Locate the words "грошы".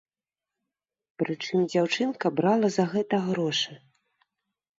3.29-3.71